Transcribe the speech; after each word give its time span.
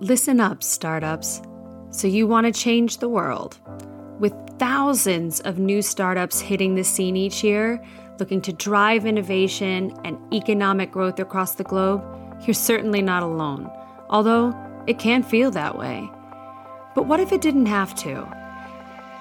Listen 0.00 0.40
up, 0.40 0.62
startups. 0.62 1.40
So, 1.88 2.06
you 2.06 2.26
want 2.26 2.44
to 2.44 2.52
change 2.52 2.98
the 2.98 3.08
world? 3.08 3.58
With 4.18 4.34
thousands 4.58 5.40
of 5.40 5.58
new 5.58 5.80
startups 5.80 6.38
hitting 6.38 6.74
the 6.74 6.84
scene 6.84 7.16
each 7.16 7.42
year, 7.42 7.82
looking 8.18 8.42
to 8.42 8.52
drive 8.52 9.06
innovation 9.06 9.98
and 10.04 10.18
economic 10.34 10.92
growth 10.92 11.18
across 11.18 11.54
the 11.54 11.64
globe, 11.64 12.04
you're 12.46 12.52
certainly 12.52 13.00
not 13.00 13.22
alone, 13.22 13.70
although 14.10 14.54
it 14.86 14.98
can 14.98 15.22
feel 15.22 15.50
that 15.52 15.78
way. 15.78 16.06
But 16.94 17.06
what 17.06 17.18
if 17.18 17.32
it 17.32 17.40
didn't 17.40 17.64
have 17.64 17.94
to? 17.94 18.28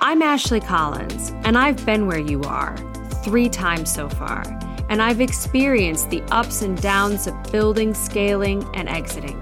I'm 0.01 0.21
Ashlie 0.21 0.65
Collins, 0.65 1.31
and 1.45 1.57
I've 1.57 1.85
been 1.85 2.05
where 2.05 2.19
you 2.19 2.41
are 2.41 2.75
three 3.23 3.47
times 3.47 3.93
so 3.93 4.09
far, 4.09 4.43
and 4.89 5.01
I've 5.01 5.21
experienced 5.21 6.09
the 6.09 6.21
ups 6.31 6.61
and 6.61 6.81
downs 6.81 7.27
of 7.27 7.43
building, 7.49 7.93
scaling, 7.93 8.69
and 8.73 8.89
exiting 8.89 9.41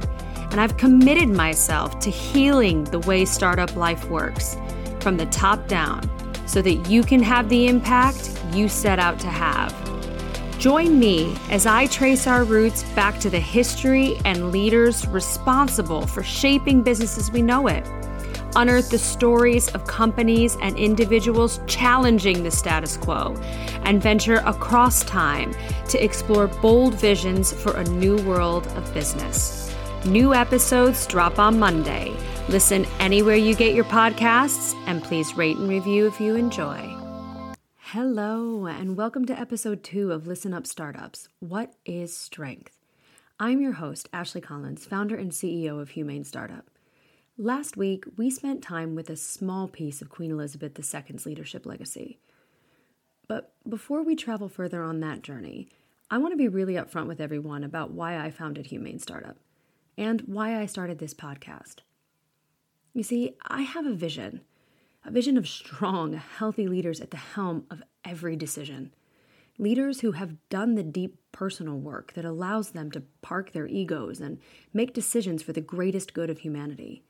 and 0.53 0.61
I've 0.61 0.77
committed 0.77 1.29
myself 1.29 1.97
to 2.01 2.11
healing 2.11 2.83
the 2.83 2.99
way 2.99 3.25
startup 3.25 3.75
life 3.75 4.07
works 4.07 4.55
from 4.99 5.17
the 5.17 5.25
top 5.25 5.67
down 5.67 6.07
so 6.47 6.61
that 6.61 6.75
you 6.87 7.01
can 7.01 7.23
have 7.23 7.49
the 7.49 7.67
impact 7.67 8.39
you 8.53 8.69
set 8.69 8.99
out 8.99 9.19
to 9.21 9.27
have. 9.27 9.73
Join 10.59 10.99
me 10.99 11.35
as 11.49 11.65
I 11.65 11.87
trace 11.87 12.27
our 12.27 12.43
roots 12.43 12.83
back 12.93 13.19
to 13.21 13.31
the 13.31 13.39
history 13.39 14.15
and 14.25 14.51
leaders 14.51 15.07
responsible 15.07 16.05
for 16.05 16.21
shaping 16.21 16.83
business 16.83 17.17
as 17.17 17.31
we 17.31 17.41
know 17.41 17.65
it. 17.65 17.83
Unearth 18.55 18.91
the 18.91 18.99
stories 18.99 19.69
of 19.69 19.87
companies 19.87 20.55
and 20.61 20.77
individuals 20.77 21.61
challenging 21.65 22.43
the 22.43 22.51
status 22.51 22.95
quo, 22.97 23.33
and 23.85 24.03
venture 24.03 24.43
across 24.45 25.03
time 25.05 25.51
to 25.89 26.01
explore 26.01 26.45
bold 26.47 26.93
visions 26.93 27.51
for 27.51 27.75
a 27.75 27.83
new 27.85 28.17
world 28.17 28.67
of 28.77 28.93
business. 28.93 29.72
New 30.05 30.33
episodes 30.33 31.07
drop 31.07 31.39
on 31.39 31.57
Monday. 31.57 32.13
Listen 32.49 32.85
anywhere 32.99 33.37
you 33.37 33.55
get 33.55 33.73
your 33.73 33.85
podcasts, 33.85 34.75
and 34.85 35.01
please 35.01 35.37
rate 35.37 35.55
and 35.55 35.69
review 35.69 36.07
if 36.07 36.19
you 36.19 36.35
enjoy. 36.35 36.93
Hello, 37.77 38.65
and 38.65 38.97
welcome 38.97 39.25
to 39.25 39.39
episode 39.39 39.81
two 39.81 40.11
of 40.11 40.27
Listen 40.27 40.53
Up 40.53 40.67
Startups. 40.67 41.29
What 41.39 41.75
is 41.85 42.13
strength? 42.13 42.75
I'm 43.39 43.61
your 43.61 43.71
host, 43.71 44.11
Ashlie 44.11 44.43
Collins, 44.43 44.85
founder 44.85 45.15
and 45.15 45.31
CEO 45.31 45.79
of 45.79 45.91
Humane 45.91 46.25
Startup. 46.25 46.69
Last 47.37 47.77
week, 47.77 48.03
we 48.17 48.29
spent 48.29 48.61
time 48.61 48.95
with 48.95 49.09
a 49.09 49.15
small 49.15 49.69
piece 49.69 50.01
of 50.01 50.09
Queen 50.09 50.31
Elizabeth 50.31 50.77
II's 50.77 51.25
leadership 51.25 51.65
legacy. 51.65 52.19
But 53.29 53.53
before 53.65 54.03
we 54.03 54.17
travel 54.17 54.49
further 54.49 54.83
on 54.83 54.99
that 54.99 55.21
journey, 55.21 55.69
I 56.11 56.17
want 56.17 56.33
to 56.33 56.37
be 56.37 56.49
really 56.49 56.73
upfront 56.73 57.07
with 57.07 57.21
everyone 57.21 57.63
about 57.63 57.91
why 57.91 58.17
I 58.17 58.31
founded 58.31 58.65
Humane 58.65 58.99
Startup 58.99 59.37
and 59.97 60.21
why 60.21 60.59
I 60.59 60.65
started 60.65 60.99
this 60.99 61.13
podcast. 61.13 61.77
You 62.93 63.03
see, 63.03 63.35
I 63.47 63.63
have 63.63 63.85
a 63.85 63.93
vision, 63.93 64.41
a 65.05 65.11
vision 65.11 65.37
of 65.37 65.47
strong, 65.47 66.13
healthy 66.13 66.67
leaders 66.67 67.01
at 67.01 67.11
the 67.11 67.17
helm 67.17 67.65
of 67.69 67.83
every 68.05 68.35
decision. 68.35 68.93
Leaders 69.57 70.01
who 70.01 70.13
have 70.13 70.37
done 70.49 70.75
the 70.75 70.83
deep 70.83 71.17
personal 71.31 71.77
work 71.77 72.13
that 72.13 72.25
allows 72.25 72.71
them 72.71 72.91
to 72.91 73.03
park 73.21 73.51
their 73.51 73.67
egos 73.67 74.19
and 74.19 74.39
make 74.73 74.93
decisions 74.93 75.43
for 75.43 75.53
the 75.53 75.61
greatest 75.61 76.13
good 76.13 76.29
of 76.29 76.39
humanity. 76.39 77.03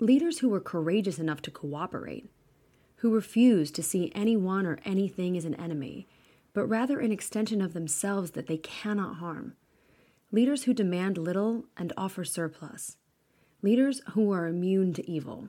Leaders 0.00 0.40
who 0.40 0.52
are 0.52 0.60
courageous 0.60 1.18
enough 1.18 1.42
to 1.42 1.50
cooperate, 1.50 2.30
who 2.96 3.14
refuse 3.14 3.70
to 3.70 3.82
see 3.82 4.12
anyone 4.14 4.66
or 4.66 4.78
anything 4.84 5.36
as 5.36 5.44
an 5.44 5.54
enemy, 5.54 6.06
but 6.52 6.66
rather 6.66 7.00
an 7.00 7.12
extension 7.12 7.60
of 7.60 7.74
themselves 7.74 8.32
that 8.32 8.46
they 8.46 8.56
cannot 8.56 9.16
harm 9.16 9.54
leaders 10.34 10.64
who 10.64 10.74
demand 10.74 11.16
little 11.16 11.64
and 11.76 11.92
offer 11.96 12.24
surplus, 12.24 12.96
leaders 13.62 14.02
who 14.14 14.32
are 14.32 14.48
immune 14.48 14.92
to 14.92 15.08
evil, 15.08 15.48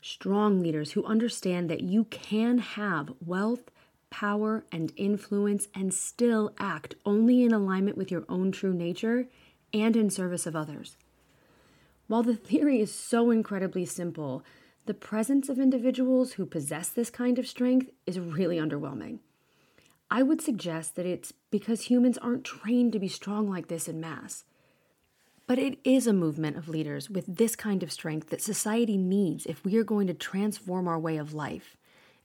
strong 0.00 0.60
leaders 0.60 0.92
who 0.92 1.04
understand 1.04 1.68
that 1.68 1.80
you 1.80 2.04
can 2.04 2.58
have 2.58 3.12
wealth, 3.26 3.68
power, 4.08 4.62
and 4.70 4.92
influence 4.96 5.66
and 5.74 5.92
still 5.92 6.54
act 6.56 6.94
only 7.04 7.42
in 7.42 7.52
alignment 7.52 7.98
with 7.98 8.12
your 8.12 8.24
own 8.28 8.52
true 8.52 8.72
nature 8.72 9.26
and 9.74 9.96
in 9.96 10.08
service 10.08 10.46
of 10.46 10.54
others. 10.54 10.96
While 12.06 12.22
the 12.22 12.36
theory 12.36 12.80
is 12.80 12.94
so 12.94 13.32
incredibly 13.32 13.84
simple, 13.84 14.44
the 14.86 14.94
presence 14.94 15.48
of 15.48 15.58
individuals 15.58 16.34
who 16.34 16.46
possess 16.46 16.90
this 16.90 17.10
kind 17.10 17.40
of 17.40 17.48
strength 17.48 17.90
is 18.06 18.20
really 18.20 18.56
underwhelming. 18.56 19.18
I 20.10 20.22
would 20.24 20.40
suggest 20.40 20.96
that 20.96 21.06
it's 21.06 21.32
because 21.50 21.82
humans 21.82 22.18
aren't 22.18 22.44
trained 22.44 22.92
to 22.92 22.98
be 22.98 23.06
strong 23.06 23.48
like 23.48 23.68
this 23.68 23.86
in 23.86 24.00
mass. 24.00 24.44
But 25.46 25.58
it 25.58 25.78
is 25.84 26.06
a 26.06 26.12
movement 26.12 26.56
of 26.56 26.68
leaders 26.68 27.08
with 27.08 27.26
this 27.26 27.54
kind 27.54 27.82
of 27.82 27.92
strength 27.92 28.30
that 28.30 28.42
society 28.42 28.96
needs 28.96 29.46
if 29.46 29.64
we 29.64 29.76
are 29.76 29.84
going 29.84 30.08
to 30.08 30.14
transform 30.14 30.88
our 30.88 30.98
way 30.98 31.16
of 31.16 31.34
life 31.34 31.76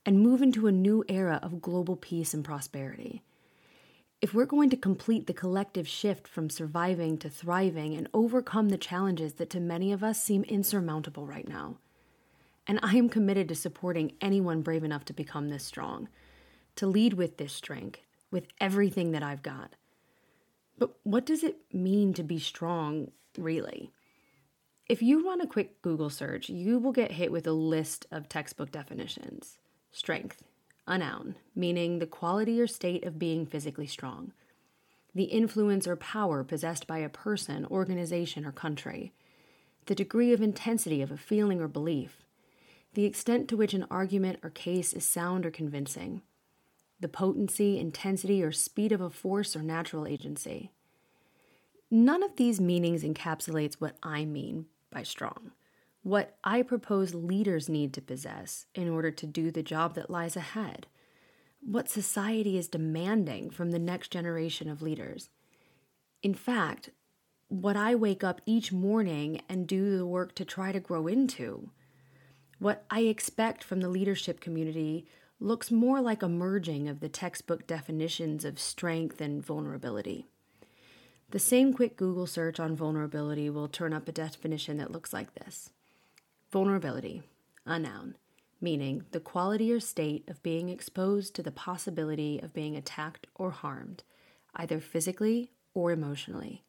and 0.04 0.20
move 0.20 0.42
into 0.42 0.66
a 0.66 0.72
new 0.72 1.04
era 1.08 1.38
of 1.42 1.60
global 1.60 1.96
peace 1.96 2.34
and 2.34 2.44
prosperity. 2.44 3.22
If 4.20 4.34
we're 4.34 4.46
going 4.46 4.70
to 4.70 4.76
complete 4.76 5.26
the 5.26 5.34
collective 5.34 5.86
shift 5.86 6.26
from 6.26 6.50
surviving 6.50 7.18
to 7.18 7.28
thriving 7.28 7.94
and 7.94 8.08
overcome 8.14 8.70
the 8.70 8.78
challenges 8.78 9.34
that 9.34 9.50
to 9.50 9.60
many 9.60 9.92
of 9.92 10.02
us 10.02 10.22
seem 10.22 10.42
insurmountable 10.44 11.26
right 11.26 11.46
now. 11.46 11.76
And 12.66 12.80
I 12.82 12.96
am 12.96 13.08
committed 13.08 13.48
to 13.48 13.54
supporting 13.54 14.14
anyone 14.20 14.62
brave 14.62 14.82
enough 14.82 15.04
to 15.06 15.12
become 15.12 15.50
this 15.50 15.64
strong 15.64 16.08
to 16.76 16.86
lead 16.86 17.14
with 17.14 17.38
this 17.38 17.52
strength, 17.52 18.00
with 18.30 18.46
everything 18.60 19.12
that 19.12 19.22
I've 19.22 19.42
got. 19.42 19.74
But 20.78 20.94
what 21.02 21.26
does 21.26 21.42
it 21.42 21.56
mean 21.72 22.12
to 22.14 22.22
be 22.22 22.38
strong, 22.38 23.10
really? 23.36 23.90
If 24.88 25.02
you 25.02 25.26
run 25.26 25.40
a 25.40 25.46
quick 25.46 25.82
Google 25.82 26.10
search, 26.10 26.48
you 26.48 26.78
will 26.78 26.92
get 26.92 27.12
hit 27.12 27.32
with 27.32 27.46
a 27.46 27.52
list 27.52 28.06
of 28.10 28.28
textbook 28.28 28.70
definitions. 28.70 29.58
Strength, 29.90 30.42
a 30.86 30.98
noun, 30.98 31.36
meaning 31.54 31.98
the 31.98 32.06
quality 32.06 32.60
or 32.60 32.66
state 32.66 33.04
of 33.04 33.18
being 33.18 33.46
physically 33.46 33.86
strong. 33.86 34.32
The 35.14 35.24
influence 35.24 35.88
or 35.88 35.96
power 35.96 36.44
possessed 36.44 36.86
by 36.86 36.98
a 36.98 37.08
person, 37.08 37.66
organization, 37.66 38.44
or 38.44 38.52
country. 38.52 39.12
The 39.86 39.94
degree 39.94 40.32
of 40.32 40.42
intensity 40.42 41.00
of 41.00 41.10
a 41.10 41.16
feeling 41.16 41.60
or 41.60 41.68
belief. 41.68 42.26
The 42.92 43.06
extent 43.06 43.48
to 43.48 43.56
which 43.56 43.74
an 43.74 43.86
argument 43.90 44.40
or 44.42 44.50
case 44.50 44.92
is 44.92 45.04
sound 45.04 45.46
or 45.46 45.50
convincing 45.50 46.22
the 47.00 47.08
potency, 47.08 47.78
intensity, 47.78 48.42
or 48.42 48.52
speed 48.52 48.92
of 48.92 49.00
a 49.00 49.10
force 49.10 49.54
or 49.54 49.62
natural 49.62 50.06
agency. 50.06 50.70
None 51.90 52.22
of 52.22 52.36
these 52.36 52.60
meanings 52.60 53.04
encapsulates 53.04 53.74
what 53.74 53.96
I 54.02 54.24
mean 54.24 54.66
by 54.90 55.02
strong, 55.02 55.52
what 56.02 56.36
I 56.42 56.62
propose 56.62 57.14
leaders 57.14 57.68
need 57.68 57.92
to 57.94 58.00
possess 58.00 58.66
in 58.74 58.88
order 58.88 59.10
to 59.10 59.26
do 59.26 59.50
the 59.50 59.62
job 59.62 59.94
that 59.94 60.10
lies 60.10 60.36
ahead, 60.36 60.86
what 61.60 61.88
society 61.88 62.56
is 62.56 62.68
demanding 62.68 63.50
from 63.50 63.70
the 63.70 63.78
next 63.78 64.10
generation 64.10 64.68
of 64.68 64.82
leaders. 64.82 65.28
In 66.22 66.34
fact, 66.34 66.90
what 67.48 67.76
I 67.76 67.94
wake 67.94 68.24
up 68.24 68.40
each 68.46 68.72
morning 68.72 69.42
and 69.48 69.66
do 69.66 69.96
the 69.96 70.06
work 70.06 70.34
to 70.36 70.44
try 70.44 70.72
to 70.72 70.80
grow 70.80 71.06
into, 71.06 71.70
what 72.58 72.84
I 72.90 73.00
expect 73.00 73.62
from 73.62 73.80
the 73.80 73.88
leadership 73.88 74.40
community 74.40 75.06
looks 75.38 75.70
more 75.70 76.00
like 76.00 76.22
a 76.22 76.28
merging 76.28 76.88
of 76.88 77.00
the 77.00 77.08
textbook 77.08 77.66
definitions 77.66 78.44
of 78.44 78.58
strength 78.58 79.20
and 79.20 79.44
vulnerability. 79.44 80.26
The 81.30 81.38
same 81.38 81.74
quick 81.74 81.96
Google 81.96 82.26
search 82.26 82.60
on 82.60 82.76
vulnerability 82.76 83.50
will 83.50 83.68
turn 83.68 83.92
up 83.92 84.08
a 84.08 84.12
definition 84.12 84.78
that 84.78 84.92
looks 84.92 85.12
like 85.12 85.34
this 85.34 85.70
Vulnerability, 86.52 87.22
a 87.66 87.78
noun, 87.78 88.14
meaning 88.60 89.04
the 89.10 89.20
quality 89.20 89.72
or 89.72 89.80
state 89.80 90.28
of 90.28 90.42
being 90.42 90.68
exposed 90.68 91.34
to 91.34 91.42
the 91.42 91.50
possibility 91.50 92.38
of 92.38 92.54
being 92.54 92.76
attacked 92.76 93.26
or 93.34 93.50
harmed, 93.50 94.04
either 94.54 94.80
physically 94.80 95.50
or 95.74 95.90
emotionally. 95.90 96.62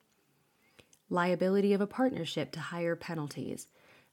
Liability 1.10 1.72
of 1.72 1.80
a 1.80 1.88
partnership 1.88 2.52
to 2.52 2.60
higher 2.60 2.96
penalties, 2.96 3.68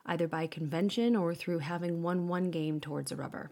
either 0.06 0.28
by 0.28 0.46
convention 0.46 1.16
or 1.16 1.34
through 1.34 1.58
having 1.58 2.02
won 2.02 2.28
one 2.28 2.50
game 2.50 2.78
towards 2.78 3.10
a 3.10 3.16
rubber. 3.16 3.50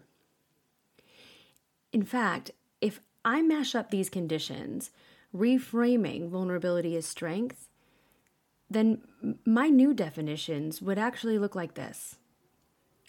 In 1.93 2.03
fact, 2.03 2.49
if 2.81 2.99
I 3.23 3.43
mash 3.43 3.75
up 3.75 3.91
these 3.91 4.09
conditions, 4.09 4.89
reframing 5.33 6.27
vulnerability 6.27 6.97
as 6.97 7.05
strength, 7.05 7.69
then 8.69 9.03
my 9.45 9.69
new 9.69 9.93
definitions 9.93 10.81
would 10.81 10.97
actually 10.97 11.37
look 11.37 11.55
like 11.55 11.75
this. 11.75 12.17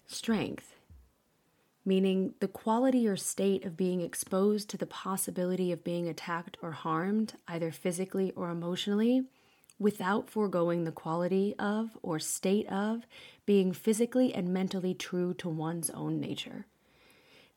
Strength, 0.07 0.75
meaning 1.87 2.35
the 2.41 2.49
quality 2.49 3.09
or 3.09 3.17
state 3.17 3.65
of 3.65 3.77
being 3.77 4.03
exposed 4.03 4.69
to 4.69 4.77
the 4.77 4.87
possibility 4.87 5.73
of 5.73 5.83
being 5.83 6.07
attacked 6.07 6.59
or 6.61 6.73
harmed, 6.73 7.35
either 7.49 7.73
physically 7.73 8.33
or 8.37 8.51
emotionally, 8.51 9.25
without 9.79 10.29
foregoing 10.29 10.85
the 10.85 10.93
quality 10.93 11.55
of 11.59 11.97
or 12.03 12.19
state 12.19 12.69
of 12.69 13.07
being 13.47 13.73
physically 13.73 14.35
and 14.35 14.53
mentally 14.53 14.93
true 14.93 15.33
to 15.35 15.49
one's 15.49 15.89
own 15.91 16.21
nature 16.21 16.67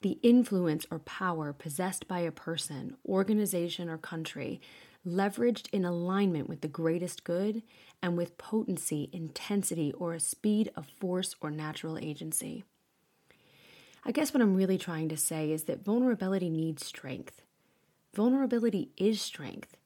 the 0.01 0.19
influence 0.21 0.85
or 0.91 0.99
power 0.99 1.53
possessed 1.53 2.07
by 2.07 2.19
a 2.19 2.31
person, 2.31 2.97
organization, 3.07 3.89
or 3.89 3.97
country, 3.97 4.61
leveraged 5.05 5.67
in 5.71 5.85
alignment 5.85 6.49
with 6.49 6.61
the 6.61 6.67
greatest 6.67 7.23
good 7.23 7.63
and 8.01 8.17
with 8.17 8.37
potency, 8.37 9.09
intensity, 9.11 9.93
or 9.93 10.13
a 10.13 10.19
speed 10.19 10.71
of 10.75 10.85
force 10.85 11.35
or 11.41 11.49
natural 11.49 11.97
agency. 11.97 12.63
I 14.05 14.11
guess 14.11 14.33
what 14.33 14.41
I'm 14.41 14.55
really 14.55 14.77
trying 14.77 15.09
to 15.09 15.17
say 15.17 15.51
is 15.51 15.63
that 15.63 15.83
vulnerability 15.83 16.49
needs 16.49 16.85
strength. 16.85 17.41
Vulnerability 18.13 18.89
is 18.97 19.19
strength. 19.21 19.77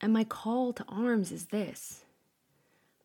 And 0.00 0.12
my 0.12 0.24
call 0.24 0.72
to 0.74 0.84
arms 0.88 1.32
is 1.32 1.46
this 1.46 2.04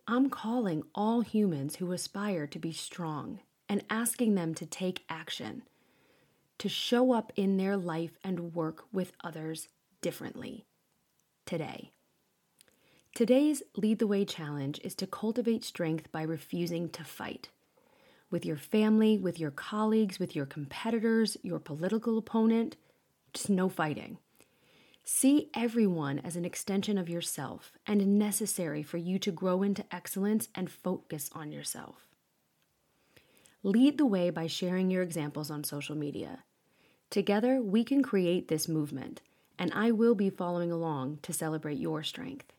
I'm 0.07 0.29
calling 0.29 0.83
all 0.93 1.21
humans 1.21 1.77
who 1.77 1.91
aspire 1.91 2.45
to 2.47 2.59
be 2.59 2.73
strong 2.73 3.39
and 3.69 3.83
asking 3.89 4.35
them 4.35 4.53
to 4.55 4.65
take 4.65 5.05
action, 5.07 5.63
to 6.63 6.69
show 6.69 7.11
up 7.11 7.29
in 7.35 7.57
their 7.57 7.75
life 7.75 8.17
and 8.23 8.55
work 8.55 8.85
with 8.93 9.11
others 9.21 9.67
differently 9.99 10.63
today. 11.45 11.91
Today's 13.13 13.61
Lead 13.75 13.99
the 13.99 14.07
Way 14.07 14.23
challenge 14.23 14.79
is 14.81 14.95
to 14.95 15.05
cultivate 15.05 15.65
strength 15.65 16.09
by 16.13 16.21
refusing 16.21 16.87
to 16.91 17.03
fight. 17.03 17.49
With 18.31 18.45
your 18.45 18.55
family, 18.55 19.17
with 19.17 19.41
your 19.41 19.51
colleagues, 19.51 20.19
with 20.19 20.37
your 20.37 20.45
competitors, 20.45 21.35
your 21.43 21.59
political 21.59 22.17
opponent, 22.17 22.77
just 23.33 23.49
no 23.49 23.67
fighting. 23.67 24.19
See 25.03 25.49
everyone 25.53 26.19
as 26.19 26.37
an 26.37 26.45
extension 26.45 26.97
of 26.97 27.09
yourself 27.09 27.73
and 27.85 28.17
necessary 28.17 28.83
for 28.83 28.95
you 28.95 29.19
to 29.19 29.33
grow 29.33 29.63
into 29.63 29.83
excellence 29.93 30.47
and 30.55 30.71
focus 30.71 31.29
on 31.33 31.51
yourself. 31.51 32.07
Lead 33.63 33.97
the 33.97 34.05
way 34.05 34.29
by 34.29 34.47
sharing 34.47 34.89
your 34.89 35.03
examples 35.03 35.51
on 35.51 35.65
social 35.65 35.97
media. 35.97 36.45
Together, 37.13 37.61
we 37.61 37.83
can 37.83 38.01
create 38.01 38.47
this 38.47 38.67
movement 38.67 39.21
and 39.59 39.71
I 39.75 39.91
will 39.91 40.15
be 40.15 40.31
following 40.31 40.71
along 40.71 41.19
to 41.21 41.31
celebrate 41.31 41.77
your 41.77 42.01
strength. 42.01 42.51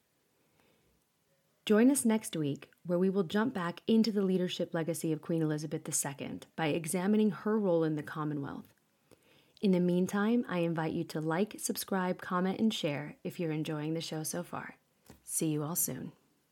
Join 1.66 1.90
us 1.90 2.04
next 2.04 2.36
week, 2.36 2.70
where 2.86 2.96
we 2.96 3.10
will 3.10 3.24
jump 3.24 3.52
back 3.52 3.80
into 3.88 4.12
the 4.12 4.22
leadership 4.22 4.72
legacy 4.72 5.10
of 5.12 5.20
Queen 5.20 5.42
Elizabeth 5.42 5.82
II 5.88 6.38
by 6.54 6.68
examining 6.68 7.32
her 7.32 7.58
role 7.58 7.82
in 7.82 7.96
the 7.96 8.02
Commonwealth. 8.04 8.72
In 9.60 9.72
the 9.72 9.80
meantime, 9.80 10.44
I 10.48 10.58
invite 10.58 10.92
you 10.92 11.02
to 11.02 11.20
like, 11.20 11.56
subscribe, 11.58 12.20
comment, 12.20 12.60
and 12.60 12.72
share 12.72 13.16
if 13.24 13.40
you're 13.40 13.50
enjoying 13.50 13.94
the 13.94 14.00
show 14.00 14.22
so 14.22 14.44
far. 14.44 14.76
See 15.24 15.48
you 15.48 15.64
all 15.64 15.74
soon. 15.74 16.12